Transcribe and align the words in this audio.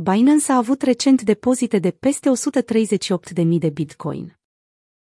Binance 0.00 0.52
a 0.52 0.56
avut 0.56 0.82
recent 0.82 1.22
depozite 1.22 1.78
de 1.78 1.90
peste 1.90 2.30
138.000 2.30 3.58
de 3.58 3.68
Bitcoin. 3.68 4.38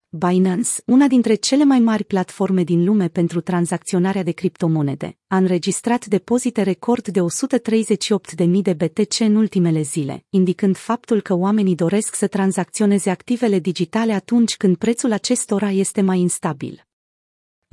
Binance, 0.08 0.70
una 0.86 1.06
dintre 1.06 1.34
cele 1.34 1.64
mai 1.64 1.78
mari 1.78 2.04
platforme 2.04 2.62
din 2.62 2.84
lume 2.84 3.08
pentru 3.08 3.40
tranzacționarea 3.40 4.22
de 4.22 4.30
criptomonede, 4.30 5.16
a 5.26 5.36
înregistrat 5.36 6.06
depozite 6.06 6.62
record 6.62 7.08
de 7.08 7.20
138.000 7.20 8.62
de 8.62 8.72
BTC 8.72 9.20
în 9.20 9.36
ultimele 9.36 9.82
zile, 9.82 10.24
indicând 10.30 10.76
faptul 10.76 11.20
că 11.20 11.34
oamenii 11.34 11.74
doresc 11.74 12.14
să 12.14 12.26
tranzacționeze 12.26 13.10
activele 13.10 13.58
digitale 13.58 14.12
atunci 14.12 14.56
când 14.56 14.76
prețul 14.76 15.12
acestora 15.12 15.70
este 15.70 16.00
mai 16.00 16.18
instabil. 16.18 16.86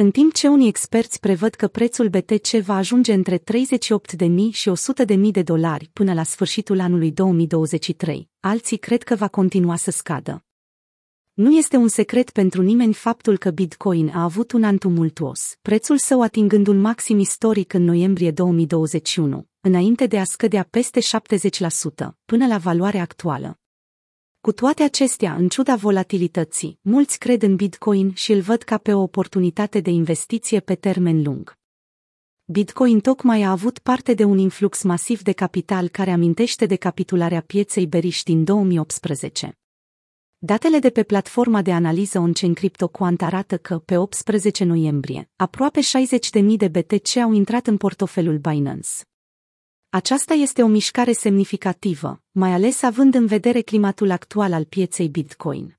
În 0.02 0.12
timp 0.12 0.34
ce 0.34 0.48
unii 0.48 0.68
experți 0.68 1.20
prevăd 1.20 1.54
că 1.54 1.68
prețul 1.68 2.10
BTC 2.10 2.48
va 2.48 2.76
ajunge 2.76 3.14
între 3.14 3.38
38.000 3.38 3.44
și 4.52 4.72
100.000 5.08 5.18
de 5.32 5.42
dolari 5.42 5.90
până 5.94 6.14
la 6.14 6.24
sfârșitul 6.24 6.80
anului 6.80 7.12
2023, 7.12 8.30
alții 8.40 8.78
cred 8.78 9.04
că 9.04 9.16
va 9.16 9.28
continua 9.28 9.76
să 9.76 9.92
scadă. 9.92 10.46
Nu 11.34 11.58
este 11.58 11.78
un 11.78 11.88
secret 11.88 12.30
pentru 12.30 12.62
nimeni 12.62 12.94
faptul 12.94 13.38
că 13.38 13.50
Bitcoin 13.50 14.10
a 14.10 14.24
avut 14.24 14.52
un 14.52 14.64
an 14.64 14.78
tumultuos, 14.78 15.58
prețul 15.62 15.98
său 15.98 16.22
atingând 16.22 16.68
un 16.68 16.80
maxim 16.80 17.20
istoric 17.20 17.74
în 17.74 17.84
noiembrie 17.84 18.32
2021, 18.32 19.48
înainte 19.62 20.06
de 20.06 20.20
a 20.20 20.24
scădea 20.24 20.68
peste 20.70 21.00
70%, 21.00 21.04
până 22.26 22.48
la 22.48 22.58
valoarea 22.58 23.02
actuală. 23.02 23.60
Cu 24.42 24.52
toate 24.52 24.84
acestea, 24.84 25.34
în 25.36 25.48
ciuda 25.48 25.76
volatilității, 25.76 26.80
mulți 26.82 27.18
cred 27.20 27.42
în 27.42 27.56
Bitcoin 27.56 28.14
și 28.14 28.32
îl 28.32 28.42
văd 28.42 28.62
ca 28.62 28.78
pe 28.78 28.94
o 28.94 29.02
oportunitate 29.02 29.80
de 29.80 29.90
investiție 29.90 30.60
pe 30.60 30.76
termen 30.76 31.24
lung. 31.24 31.58
Bitcoin 32.46 33.00
tocmai 33.00 33.42
a 33.42 33.52
avut 33.52 33.80
parte 33.80 34.14
de 34.14 34.24
un 34.24 34.38
influx 34.38 34.84
masiv 34.84 35.22
de 35.22 35.32
capital 35.32 35.88
care 35.88 36.12
amintește 36.12 36.66
de 36.66 36.76
capitularea 36.76 37.42
pieței 37.42 37.88
beriș 37.88 38.24
din 38.24 38.44
2018. 38.44 39.58
Datele 40.38 40.80
de 40.80 40.90
pe 40.90 41.04
platforma 41.04 41.62
de 41.62 41.72
analiză 41.72 42.20
on-chain 42.20 42.54
CryptoQuant 42.54 43.22
arată 43.22 43.58
că, 43.58 43.78
pe 43.78 43.98
18 43.98 44.64
noiembrie, 44.64 45.30
aproape 45.36 45.80
60.000 45.80 46.44
de 46.58 46.68
BTC 46.68 47.16
au 47.16 47.32
intrat 47.32 47.68
în 47.68 47.78
portofelul 47.78 48.38
Binance. 48.38 48.90
Aceasta 49.92 50.34
este 50.34 50.64
o 50.64 50.68
mișcare 50.68 51.12
semnificativă, 51.12 52.22
mai 52.32 52.52
ales 52.52 52.82
având 52.82 53.16
în 53.16 53.26
vedere 53.26 53.62
climatul 53.62 54.12
actual 54.12 54.54
al 54.54 54.66
pieței 54.66 55.10
Bitcoin. 55.10 55.78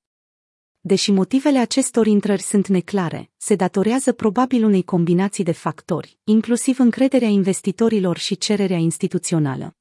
Deși 0.81 1.11
motivele 1.11 1.59
acestor 1.59 2.07
intrări 2.07 2.43
sunt 2.43 2.67
neclare, 2.67 3.31
se 3.37 3.55
datorează 3.55 4.13
probabil 4.13 4.65
unei 4.65 4.83
combinații 4.85 5.45
de 5.45 5.53
factori, 5.53 6.19
inclusiv 6.25 6.79
încrederea 6.79 7.29
investitorilor 7.29 8.17
și 8.17 8.37
cererea 8.37 8.77
instituțională. 8.77 9.77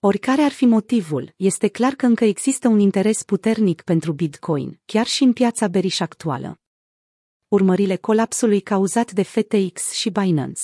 Oricare 0.00 0.42
ar 0.42 0.52
fi 0.52 0.64
motivul, 0.64 1.34
este 1.36 1.68
clar 1.68 1.94
că 1.94 2.06
încă 2.06 2.24
există 2.24 2.68
un 2.68 2.78
interes 2.78 3.22
puternic 3.22 3.82
pentru 3.82 4.12
Bitcoin, 4.12 4.80
chiar 4.84 5.06
și 5.06 5.22
în 5.22 5.32
piața 5.32 5.68
beriș 5.68 6.00
actuală. 6.00 6.60
Urmările 7.48 7.96
colapsului 7.96 8.60
cauzat 8.60 9.12
de 9.12 9.22
FTX 9.22 9.90
și 9.90 10.10
Binance 10.10 10.62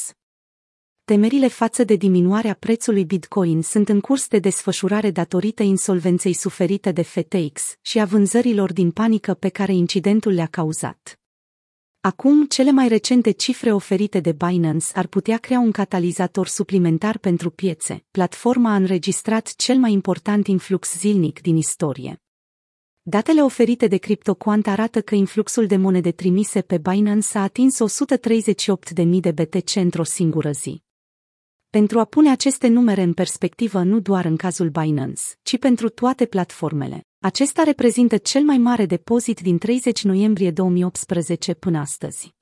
Temerile 1.09 1.49
față 1.49 1.85
de 1.85 1.97
diminuarea 1.97 2.55
prețului 2.55 3.05
Bitcoin 3.05 3.63
sunt 3.63 3.89
în 3.89 4.01
curs 4.01 4.29
de 4.29 4.39
desfășurare 4.39 5.11
datorită 5.11 5.63
insolvenței 5.63 6.33
suferite 6.33 6.93
de 6.93 7.03
FTX 7.03 7.77
și 7.81 7.99
a 8.01 8.05
vânzărilor 8.05 8.73
din 8.73 8.91
panică 8.91 9.35
pe 9.35 9.49
care 9.49 9.73
incidentul 9.73 10.33
le-a 10.33 10.47
cauzat. 10.47 11.21
Acum, 12.01 12.47
cele 12.47 12.71
mai 12.71 12.89
recente 12.89 13.31
cifre 13.31 13.73
oferite 13.73 14.21
de 14.21 14.33
Binance 14.33 14.87
ar 14.95 15.07
putea 15.07 15.37
crea 15.37 15.59
un 15.59 15.71
catalizator 15.71 16.47
suplimentar 16.47 17.19
pentru 17.19 17.51
piețe. 17.51 18.05
Platforma 18.11 18.71
a 18.71 18.75
înregistrat 18.75 19.55
cel 19.57 19.77
mai 19.77 19.93
important 19.93 20.47
influx 20.47 20.99
zilnic 20.99 21.41
din 21.41 21.57
istorie. 21.57 22.23
Datele 23.03 23.43
oferite 23.43 23.87
de 23.87 23.97
CryptoQuant 23.97 24.67
arată 24.67 25.01
că 25.01 25.15
influxul 25.15 25.67
de 25.67 25.77
monede 25.77 26.11
trimise 26.11 26.61
pe 26.61 26.79
Binance 26.79 27.39
a 27.39 27.43
atins 27.43 27.79
138.000 28.97 29.21
de 29.21 29.31
BTC 29.31 29.75
într-o 29.75 30.05
singură 30.05 30.51
zi. 30.51 30.87
Pentru 31.71 31.99
a 31.99 32.05
pune 32.05 32.31
aceste 32.31 32.69
numere 32.69 33.03
în 33.03 33.13
perspectivă 33.13 33.83
nu 33.83 34.01
doar 34.01 34.25
în 34.25 34.37
cazul 34.37 34.69
Binance, 34.69 35.23
ci 35.43 35.59
pentru 35.59 35.89
toate 35.89 36.27
platformele, 36.27 37.05
acesta 37.19 37.63
reprezintă 37.63 38.17
cel 38.17 38.43
mai 38.43 38.59
mare 38.59 38.87
depozit 38.87 39.41
din 39.41 39.59
30 39.59 40.05
noiembrie 40.05 40.51
2018 40.51 41.55
până 41.55 41.79
astăzi. 41.79 42.35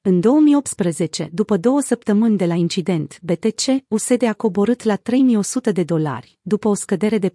În 0.00 0.20
2018, 0.20 1.28
după 1.32 1.56
două 1.56 1.80
săptămâni 1.80 2.36
de 2.36 2.46
la 2.46 2.54
incident, 2.54 3.18
BTC 3.22 3.62
USD 3.88 4.22
a 4.22 4.32
coborât 4.32 4.82
la 4.82 4.96
3100 4.96 5.72
de 5.72 5.84
dolari, 5.84 6.38
după 6.42 6.68
o 6.68 6.74
scădere 6.74 7.18
de 7.18 7.30
40%. 7.30 7.34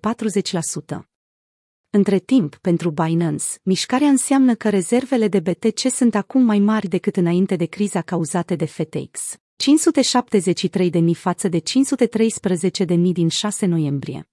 Între 1.89 2.19
timp, 2.19 2.55
pentru 2.55 2.89
Binance, 2.89 3.45
mișcarea 3.63 4.07
înseamnă 4.07 4.55
că 4.55 4.69
rezervele 4.69 5.27
de 5.27 5.39
BTC 5.39 5.79
sunt 5.79 6.15
acum 6.15 6.43
mai 6.43 6.59
mari 6.59 6.87
decât 6.87 7.15
înainte 7.15 7.55
de 7.55 7.65
criza 7.65 8.01
cauzată 8.01 8.55
de 8.55 8.65
FTX. 8.65 9.39
573.000 9.61 11.13
față 11.13 11.47
de 11.47 11.59
513.000 11.59 13.11
din 13.11 13.27
6 13.27 13.65
noiembrie. 13.65 14.29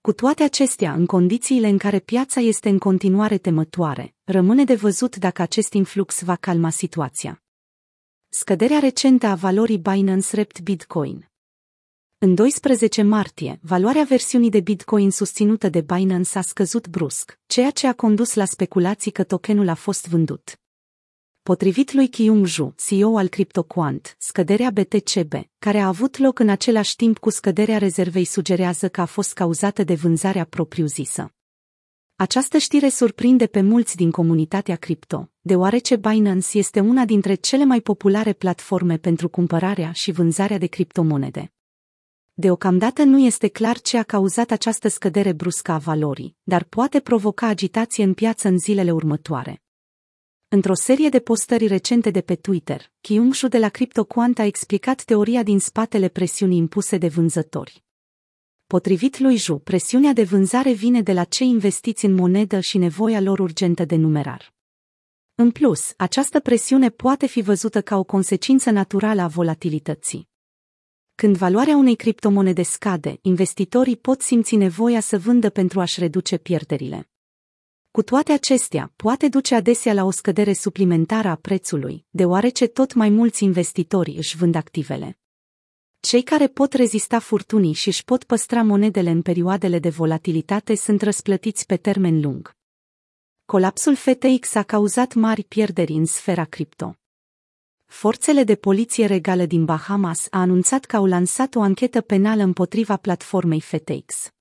Cu 0.00 0.12
toate 0.12 0.42
acestea, 0.42 0.92
în 0.92 1.06
condițiile 1.06 1.68
în 1.68 1.78
care 1.78 1.98
piața 1.98 2.40
este 2.40 2.68
în 2.68 2.78
continuare 2.78 3.38
temătoare, 3.38 4.14
rămâne 4.24 4.64
de 4.64 4.74
văzut 4.74 5.16
dacă 5.16 5.42
acest 5.42 5.72
influx 5.72 6.22
va 6.22 6.36
calma 6.36 6.70
situația. 6.70 7.42
Scăderea 8.28 8.78
recentă 8.78 9.26
a 9.26 9.34
valorii 9.34 9.78
Binance 9.78 10.36
Rept 10.36 10.60
Bitcoin 10.60 11.30
În 12.18 12.34
12 12.34 13.02
martie, 13.02 13.58
valoarea 13.62 14.04
versiunii 14.04 14.50
de 14.50 14.60
Bitcoin 14.60 15.10
susținută 15.10 15.68
de 15.68 15.80
Binance 15.80 16.38
a 16.38 16.42
scăzut 16.42 16.88
brusc, 16.88 17.38
ceea 17.46 17.70
ce 17.70 17.86
a 17.86 17.94
condus 17.94 18.34
la 18.34 18.44
speculații 18.44 19.10
că 19.10 19.24
tokenul 19.24 19.68
a 19.68 19.74
fost 19.74 20.08
vândut. 20.08 20.61
Potrivit 21.42 21.92
lui 21.92 22.08
Kyung 22.08 22.46
Ju, 22.46 22.74
CEO 22.76 23.16
al 23.16 23.28
CryptoQuant, 23.28 24.16
scăderea 24.18 24.70
BTCB, 24.70 25.32
care 25.58 25.78
a 25.78 25.86
avut 25.86 26.18
loc 26.18 26.38
în 26.38 26.48
același 26.48 26.96
timp 26.96 27.18
cu 27.18 27.30
scăderea 27.30 27.78
rezervei 27.78 28.24
sugerează 28.24 28.88
că 28.88 29.00
a 29.00 29.04
fost 29.04 29.32
cauzată 29.32 29.84
de 29.84 29.94
vânzarea 29.94 30.44
propriu-zisă. 30.44 31.34
Această 32.16 32.58
știre 32.58 32.88
surprinde 32.88 33.46
pe 33.46 33.60
mulți 33.60 33.96
din 33.96 34.10
comunitatea 34.10 34.76
cripto, 34.76 35.30
deoarece 35.40 35.96
Binance 35.96 36.58
este 36.58 36.80
una 36.80 37.04
dintre 37.04 37.34
cele 37.34 37.64
mai 37.64 37.80
populare 37.80 38.32
platforme 38.32 38.96
pentru 38.96 39.28
cumpărarea 39.28 39.92
și 39.92 40.12
vânzarea 40.12 40.58
de 40.58 40.66
criptomonede. 40.66 41.52
Deocamdată 42.32 43.02
nu 43.02 43.18
este 43.18 43.48
clar 43.48 43.80
ce 43.80 43.98
a 43.98 44.02
cauzat 44.02 44.50
această 44.50 44.88
scădere 44.88 45.32
bruscă 45.32 45.72
a 45.72 45.78
valorii, 45.78 46.36
dar 46.42 46.64
poate 46.64 47.00
provoca 47.00 47.46
agitație 47.46 48.04
în 48.04 48.14
piață 48.14 48.48
în 48.48 48.58
zilele 48.58 48.92
următoare. 48.92 49.62
Într-o 50.54 50.74
serie 50.74 51.08
de 51.08 51.20
postări 51.20 51.66
recente 51.66 52.10
de 52.10 52.20
pe 52.20 52.34
Twitter, 52.34 52.92
Kyung-shu 53.00 53.48
de 53.48 53.58
la 53.58 53.68
CryptoQuant 53.68 54.38
a 54.38 54.44
explicat 54.44 55.02
teoria 55.02 55.42
din 55.42 55.58
spatele 55.58 56.08
presiunii 56.08 56.58
impuse 56.58 56.98
de 56.98 57.08
vânzători. 57.08 57.84
Potrivit 58.66 59.18
lui 59.18 59.36
Ju, 59.36 59.58
presiunea 59.58 60.12
de 60.12 60.22
vânzare 60.22 60.72
vine 60.72 61.02
de 61.02 61.12
la 61.12 61.24
cei 61.24 61.48
investiți 61.48 62.04
în 62.04 62.14
monedă 62.14 62.60
și 62.60 62.78
nevoia 62.78 63.20
lor 63.20 63.38
urgentă 63.38 63.84
de 63.84 63.96
numerar. 63.96 64.54
În 65.34 65.50
plus, 65.50 65.92
această 65.96 66.40
presiune 66.40 66.90
poate 66.90 67.26
fi 67.26 67.40
văzută 67.40 67.82
ca 67.82 67.96
o 67.96 68.04
consecință 68.04 68.70
naturală 68.70 69.22
a 69.22 69.26
volatilității. 69.26 70.28
Când 71.14 71.36
valoarea 71.36 71.76
unei 71.76 71.96
criptomonede 71.96 72.62
scade, 72.62 73.18
investitorii 73.22 73.96
pot 73.96 74.20
simți 74.20 74.56
nevoia 74.56 75.00
să 75.00 75.18
vândă 75.18 75.50
pentru 75.50 75.80
a-și 75.80 76.00
reduce 76.00 76.36
pierderile. 76.36 77.11
Cu 77.92 78.02
toate 78.02 78.32
acestea, 78.32 78.92
poate 78.96 79.28
duce 79.28 79.54
adesea 79.54 79.92
la 79.92 80.04
o 80.04 80.10
scădere 80.10 80.52
suplimentară 80.52 81.28
a 81.28 81.34
prețului, 81.34 82.04
deoarece 82.10 82.66
tot 82.66 82.94
mai 82.94 83.08
mulți 83.08 83.44
investitori 83.44 84.16
își 84.16 84.36
vând 84.36 84.54
activele. 84.54 85.18
Cei 86.00 86.22
care 86.22 86.48
pot 86.48 86.72
rezista 86.72 87.18
furtunii 87.18 87.72
și 87.72 87.88
își 87.88 88.04
pot 88.04 88.24
păstra 88.24 88.62
monedele 88.62 89.10
în 89.10 89.22
perioadele 89.22 89.78
de 89.78 89.88
volatilitate 89.88 90.74
sunt 90.74 91.02
răsplătiți 91.02 91.66
pe 91.66 91.76
termen 91.76 92.20
lung. 92.20 92.56
Colapsul 93.44 93.94
FTX 93.94 94.54
a 94.54 94.62
cauzat 94.62 95.14
mari 95.14 95.42
pierderi 95.42 95.92
în 95.92 96.06
sfera 96.06 96.44
cripto. 96.44 96.96
Forțele 97.84 98.44
de 98.44 98.54
poliție 98.54 99.06
regală 99.06 99.46
din 99.46 99.64
Bahamas 99.64 100.26
a 100.30 100.40
anunțat 100.40 100.84
că 100.84 100.96
au 100.96 101.06
lansat 101.06 101.54
o 101.54 101.60
anchetă 101.60 102.00
penală 102.00 102.42
împotriva 102.42 102.96
platformei 102.96 103.60
FTX. 103.60 104.32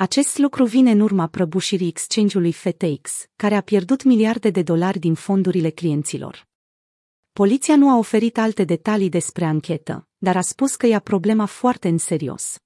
Acest 0.00 0.38
lucru 0.38 0.64
vine 0.64 0.90
în 0.90 1.00
urma 1.00 1.26
prăbușirii 1.26 1.88
exchange-ului 1.88 2.52
FTX, 2.52 3.26
care 3.36 3.54
a 3.54 3.60
pierdut 3.60 4.02
miliarde 4.02 4.50
de 4.50 4.62
dolari 4.62 4.98
din 4.98 5.14
fondurile 5.14 5.70
clienților. 5.70 6.48
Poliția 7.32 7.76
nu 7.76 7.90
a 7.90 7.98
oferit 7.98 8.38
alte 8.38 8.64
detalii 8.64 9.08
despre 9.08 9.44
anchetă, 9.44 10.08
dar 10.18 10.36
a 10.36 10.40
spus 10.40 10.76
că 10.76 10.86
ia 10.86 10.98
problema 10.98 11.44
foarte 11.44 11.88
în 11.88 11.98
serios. 11.98 12.58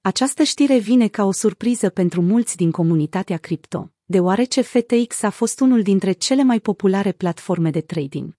Această 0.00 0.42
știre 0.42 0.78
vine 0.78 1.08
ca 1.08 1.24
o 1.24 1.32
surpriză 1.32 1.88
pentru 1.88 2.22
mulți 2.22 2.56
din 2.56 2.70
comunitatea 2.70 3.36
cripto, 3.36 3.92
deoarece 4.04 4.60
FTX 4.60 5.22
a 5.22 5.30
fost 5.30 5.60
unul 5.60 5.82
dintre 5.82 6.12
cele 6.12 6.42
mai 6.42 6.60
populare 6.60 7.12
platforme 7.12 7.70
de 7.70 7.80
trading. 7.80 8.37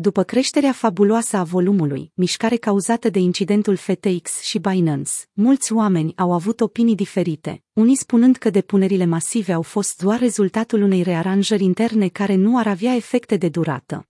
După 0.00 0.22
creșterea 0.22 0.72
fabuloasă 0.72 1.36
a 1.36 1.42
volumului, 1.42 2.12
mișcare 2.14 2.56
cauzată 2.56 3.10
de 3.10 3.18
incidentul 3.18 3.76
FTX 3.76 4.40
și 4.40 4.58
Binance, 4.58 5.12
mulți 5.32 5.72
oameni 5.72 6.12
au 6.16 6.32
avut 6.32 6.60
opinii 6.60 6.94
diferite, 6.94 7.62
unii 7.72 7.96
spunând 7.96 8.36
că 8.36 8.50
depunerile 8.50 9.04
masive 9.04 9.52
au 9.52 9.62
fost 9.62 10.02
doar 10.02 10.18
rezultatul 10.18 10.82
unei 10.82 11.02
rearanjări 11.02 11.64
interne 11.64 12.08
care 12.08 12.34
nu 12.34 12.58
ar 12.58 12.66
avea 12.66 12.94
efecte 12.94 13.36
de 13.36 13.48
durată. 13.48 14.08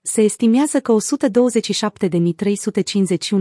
Se 0.00 0.22
estimează 0.22 0.80
că 0.80 0.96
127.351 0.96 0.96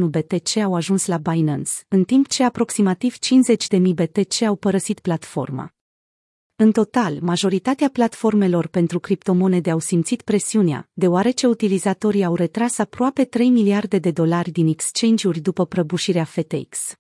BTC 0.10 0.58
au 0.58 0.76
ajuns 0.76 1.06
la 1.06 1.18
Binance, 1.18 1.72
în 1.88 2.04
timp 2.04 2.28
ce 2.28 2.44
aproximativ 2.44 3.16
50.000 3.16 3.80
BTC 3.80 4.42
au 4.42 4.56
părăsit 4.56 5.00
platforma. 5.00 5.74
În 6.62 6.72
total, 6.72 7.18
majoritatea 7.22 7.90
platformelor 7.90 8.68
pentru 8.68 9.00
criptomonede 9.00 9.70
au 9.70 9.80
simțit 9.80 10.22
presiunea, 10.22 10.90
deoarece 10.94 11.48
utilizatorii 11.48 12.24
au 12.24 12.36
retras 12.36 12.78
aproape 12.78 13.24
3 13.24 13.50
miliarde 13.50 13.98
de 13.98 14.12
dolari 14.12 14.52
din 14.52 14.68
exchange-uri 14.68 15.40
după 15.40 15.66
prăbușirea 15.66 16.24
FTX. 16.24 16.94